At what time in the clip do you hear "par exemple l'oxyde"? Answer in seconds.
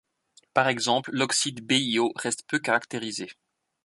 0.55-1.63